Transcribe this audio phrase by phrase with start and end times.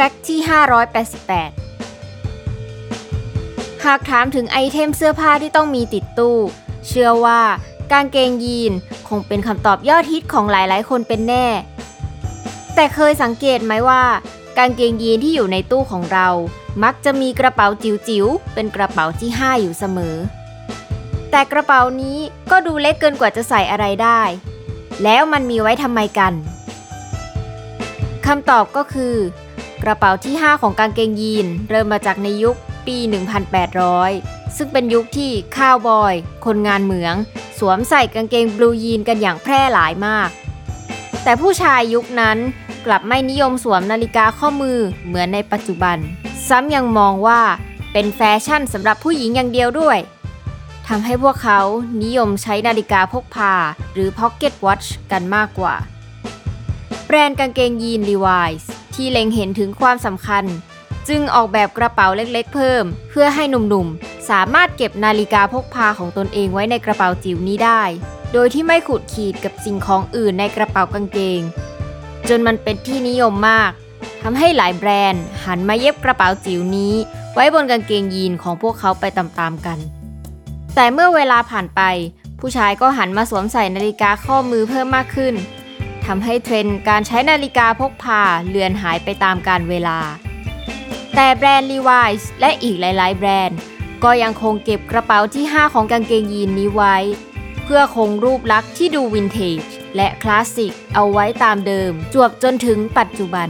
[0.00, 0.40] แฟกต์ที่
[1.76, 6.36] 588 หากถามถึงไอเทมเสื้อผ้าที่ต้องมีติดตู้
[6.86, 7.42] เชื่อว่า
[7.92, 8.72] กางเกงยีน
[9.08, 11.46] คงเป็นคำตอบยอดฮิตของหลายๆ คนเป็นแน่
[12.74, 14.04] แต่เคยสังเกตไหมว่า
[14.58, 16.28] กางเกงยีนที่อยู่ในตู้ของเรา
[16.84, 20.16] มักจะมีกระเป๋าจิ๋วๆ เป็นกระเป๋าที่ 5 อยู่เสมอ
[21.30, 22.18] แต่กระเป๋านี้
[22.50, 24.20] ก็ดูเล็กเกินกว่าจะใส่อะไรได้
[25.02, 26.32] แล้วมันมีไว้ทำไมกัน
[28.26, 29.16] คำตอบก็คือ
[29.82, 32.96] กระเป๋าที่ 5 ของกางเกงยีน เริ่มมาจากในยุคปี
[33.76, 36.14] 1800 ซึ่งเป็นยุคที่ข้าวบอย
[36.44, 37.14] คนงานเหมือง
[37.58, 40.28] สวมใส่กางเกงบลูยีนกันอย่างแพร่หลายมาก
[41.22, 42.38] แต่ผู้ชายยุคนั้น
[42.86, 45.98] กลับไม่นิยมสวมนาฬิกาข้อมือเหมือนในปัจจุบัน
[46.48, 47.40] ซ้ำยังมองว่า
[47.92, 49.98] เป็นแฟชั่นสำหรับผู้หญิงอย่างเดียวด้วย
[50.88, 51.60] ทำให้พวกเขา
[52.02, 53.54] นิยมใช้นาฬิกาพกพา
[53.92, 55.74] หรือ Pocket Watch กันมากกว่า
[57.04, 58.64] แบรนด์กางเกงยีน Levi's
[58.98, 60.44] ที่เล็งเห็นถึงความสำคัญ
[61.08, 67.82] จึงออกแบบกระเป๋าเล็กๆเพิ่ม เพื่อให้หนุ่มๆ สามารถเก็บนาฬิกาพกพาของตนเองไว้ในกระเป๋าจิ๋วนี้ได้
[68.32, 71.40] โดยที่ไม่ขูดขีดกับสิ่งของอื่นในกระเป๋ากางเกง
[72.28, 73.70] จนมันเป็นที่นิยมมาก
[74.22, 76.94] ทำให้หลายแบรนด์ หันมาเย็บกระเป๋าจิ๋วนี้
[77.34, 79.78] ไว้บนกางเกงยีนของพวกเขาไปตามๆกัน
[80.74, 81.80] แต่เมื่อเวลาผ่านไป
[82.40, 85.34] ผู้ชายก็หันมาสวมใส่นาฬิกาข้อมือเพิ่มมากขึ้น
[86.08, 89.98] ทำให้เทรนด์การใช้นาฬิกาพกพาเลือนหายไปตามกาลเวลา
[91.14, 93.58] แต่แบรนด์ Levi's และอีกหลาย ๆ แบรนด์
[94.04, 96.96] ก็ยังคงเก็บกระเป๋าที่ 5 ของกางเกงยีนนี้ไว้
[97.64, 99.62] เพื่อคงรูปลักษณ์ที่ดูวินเทจ
[99.96, 103.48] และคลาสสิกเอาไว้ตามเดิม จวบจนถึงปัจจุบัน